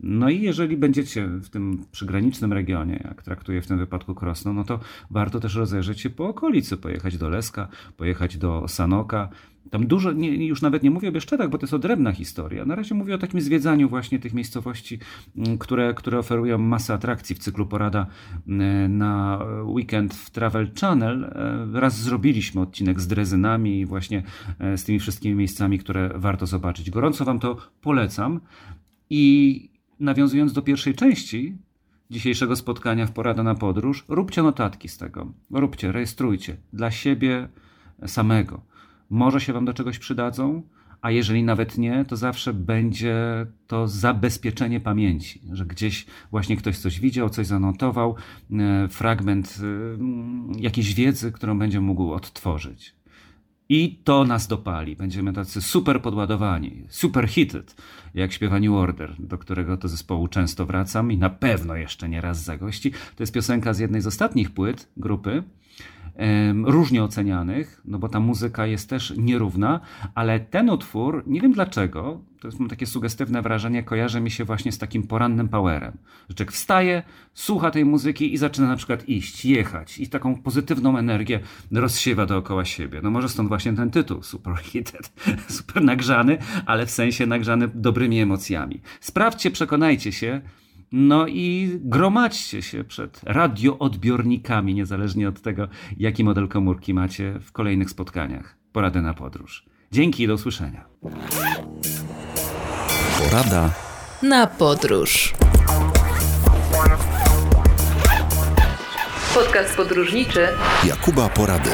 No 0.00 0.30
i 0.30 0.40
jeżeli 0.40 0.76
będziecie 0.76 1.26
w 1.26 1.48
tym 1.48 1.84
przygranicznym 1.92 2.52
regionie, 2.52 3.00
jak 3.04 3.22
traktuję 3.22 3.62
w 3.62 3.66
tym 3.66 3.78
wypadku 3.78 4.14
Krosno, 4.14 4.52
no 4.52 4.64
to 4.64 4.80
warto 5.10 5.40
też 5.40 5.54
rozejrzeć 5.54 6.00
się 6.00 6.10
po 6.10 6.28
okolicy, 6.28 6.76
pojechać 6.76 7.18
do 7.18 7.28
Leska, 7.28 7.68
pojechać 7.96 8.36
do 8.36 8.68
Sanoka. 8.68 9.28
Tam 9.70 9.86
dużo, 9.86 10.12
nie, 10.12 10.46
już 10.46 10.62
nawet 10.62 10.82
nie 10.82 10.90
mówię 10.90 11.08
o 11.08 11.12
Bieszczadach, 11.12 11.50
bo 11.50 11.58
to 11.58 11.64
jest 11.64 11.74
odrębna 11.74 12.12
historia. 12.12 12.64
Na 12.64 12.74
razie 12.74 12.94
mówię 12.94 13.14
o 13.14 13.18
takim 13.18 13.40
zwiedzaniu 13.40 13.88
właśnie 13.88 14.18
tych 14.18 14.34
miejscowości, 14.34 14.98
mm, 15.36 15.58
które, 15.58 15.94
które 15.94 16.18
oferują 16.18 16.58
masę 16.58 16.94
atrakcji 16.94 17.36
w 17.36 17.38
cyklu 17.38 17.66
Porada 17.66 18.06
mm, 18.48 18.98
na 18.98 19.38
weekend 19.64 20.14
w 20.14 20.30
Travel 20.30 20.70
Channel. 20.80 21.24
E, 21.24 21.80
raz 21.80 22.00
zrobiliśmy 22.00 22.60
odcinek 22.60 23.00
z 23.00 23.06
drezynami 23.06 23.80
i 23.80 23.86
właśnie 23.86 24.22
e, 24.58 24.78
z 24.78 24.84
tymi 24.84 24.98
wszystkimi 24.98 25.34
miejscami, 25.34 25.78
które 25.78 26.10
warto 26.14 26.46
zobaczyć. 26.46 26.90
Gorąco 26.90 27.24
Wam 27.24 27.38
to 27.38 27.56
polecam. 27.80 28.40
I 29.10 29.70
nawiązując 30.00 30.52
do 30.52 30.62
pierwszej 30.62 30.94
części 30.94 31.56
dzisiejszego 32.10 32.56
spotkania 32.56 33.06
w 33.06 33.12
Porada 33.12 33.42
na 33.42 33.54
Podróż, 33.54 34.04
róbcie 34.08 34.42
notatki 34.42 34.88
z 34.88 34.98
tego. 34.98 35.32
Róbcie, 35.50 35.92
rejestrujcie 35.92 36.56
dla 36.72 36.90
siebie 36.90 37.48
samego. 38.06 38.60
Może 39.10 39.40
się 39.40 39.52
Wam 39.52 39.64
do 39.64 39.74
czegoś 39.74 39.98
przydadzą, 39.98 40.62
a 41.00 41.10
jeżeli 41.10 41.42
nawet 41.42 41.78
nie, 41.78 42.04
to 42.04 42.16
zawsze 42.16 42.54
będzie 42.54 43.16
to 43.66 43.88
zabezpieczenie 43.88 44.80
pamięci, 44.80 45.40
że 45.52 45.66
gdzieś 45.66 46.06
właśnie 46.30 46.56
ktoś 46.56 46.78
coś 46.78 47.00
widział, 47.00 47.30
coś 47.30 47.46
zanotował, 47.46 48.14
e, 48.50 48.88
fragment 48.88 49.58
e, 50.58 50.60
jakiejś 50.60 50.94
wiedzy, 50.94 51.32
którą 51.32 51.58
będzie 51.58 51.80
mógł 51.80 52.12
odtworzyć. 52.12 52.98
I 53.70 54.00
to 54.04 54.24
nas 54.24 54.46
dopali. 54.46 54.96
Będziemy 54.96 55.32
tacy 55.32 55.62
super 55.62 56.02
podładowani, 56.02 56.84
super 56.88 57.28
hited, 57.28 57.76
jak 58.14 58.32
śpiewa 58.32 58.60
New 58.60 58.72
Order, 58.72 59.14
do 59.18 59.38
którego 59.38 59.76
to 59.76 59.88
zespołu 59.88 60.28
często 60.28 60.66
wracam 60.66 61.12
i 61.12 61.18
na 61.18 61.30
pewno 61.30 61.76
jeszcze 61.76 62.08
nie 62.08 62.20
raz 62.20 62.44
zagości. 62.44 62.90
To 62.90 63.22
jest 63.22 63.32
piosenka 63.32 63.74
z 63.74 63.78
jednej 63.78 64.00
z 64.00 64.06
ostatnich 64.06 64.50
płyt 64.50 64.88
grupy, 64.96 65.42
różnie 66.64 67.04
ocenianych, 67.04 67.80
no 67.84 67.98
bo 67.98 68.08
ta 68.08 68.20
muzyka 68.20 68.66
jest 68.66 68.90
też 68.90 69.14
nierówna, 69.16 69.80
ale 70.14 70.40
ten 70.40 70.70
utwór, 70.70 71.24
nie 71.26 71.40
wiem 71.40 71.52
dlaczego, 71.52 72.20
to 72.40 72.48
jest 72.48 72.60
mam 72.60 72.68
takie 72.68 72.86
sugestywne 72.86 73.42
wrażenie, 73.42 73.82
kojarzy 73.82 74.20
mi 74.20 74.30
się 74.30 74.44
właśnie 74.44 74.72
z 74.72 74.78
takim 74.78 75.02
porannym 75.02 75.48
powerem. 75.48 75.96
Że 76.38 76.44
wstaje, 76.44 77.02
słucha 77.34 77.70
tej 77.70 77.84
muzyki 77.84 78.34
i 78.34 78.36
zaczyna 78.36 78.68
na 78.68 78.76
przykład 78.76 79.08
iść, 79.08 79.44
jechać 79.44 79.98
i 79.98 80.08
taką 80.08 80.42
pozytywną 80.42 80.98
energię 80.98 81.40
rozsiewa 81.72 82.26
dookoła 82.26 82.64
siebie. 82.64 83.00
No 83.02 83.10
może 83.10 83.28
stąd 83.28 83.48
właśnie 83.48 83.72
ten 83.72 83.90
tytuł, 83.90 84.22
super 84.22 84.54
heated, 84.54 85.12
super 85.58 85.82
nagrzany, 85.82 86.38
ale 86.66 86.86
w 86.86 86.90
sensie 86.90 87.26
nagrzany 87.26 87.68
dobrymi 87.74 88.20
emocjami. 88.20 88.80
Sprawdźcie, 89.00 89.50
przekonajcie 89.50 90.12
się, 90.12 90.40
no 90.92 91.26
i 91.26 91.78
gromadźcie 91.80 92.62
się 92.62 92.84
przed 92.84 93.20
radioodbiornikami, 93.24 94.74
niezależnie 94.74 95.28
od 95.28 95.40
tego, 95.40 95.68
jaki 95.98 96.24
model 96.24 96.48
komórki 96.48 96.94
macie 96.94 97.34
w 97.40 97.52
kolejnych 97.52 97.90
spotkaniach. 97.90 98.56
Porady 98.72 99.02
na 99.02 99.14
podróż. 99.14 99.66
Dzięki 99.92 100.22
i 100.22 100.26
do 100.26 100.34
usłyszenia. 100.34 100.84
Porada 103.18 103.70
na 104.22 104.46
podróż. 104.46 105.34
Podcast 109.34 109.76
podróżniczy 109.76 110.46
Jakuba 110.84 111.28
Porady. 111.28 111.70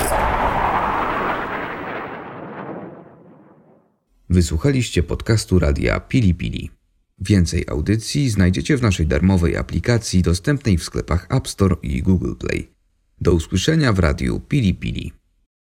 Wysłuchaliście 4.31 5.03
podcastu 5.03 5.59
radia 5.59 6.01
Pili 6.01 6.35
Pili. 6.35 6.84
Więcej 7.19 7.65
audycji 7.69 8.31
znajdziecie 8.31 8.77
w 8.77 8.83
naszej 8.83 9.07
darmowej 9.07 9.57
aplikacji 9.57 10.23
dostępnej 10.23 10.79
w 10.79 10.85
sklepach 10.85 11.27
App 11.31 11.49
Store 11.49 11.77
i 11.83 12.03
Google 12.03 12.35
Play. 12.35 12.71
Do 13.21 13.33
usłyszenia 13.33 13.93
w 13.93 13.99
radiu 13.99 14.41
Pili 14.41 14.75
Pili. 14.75 15.13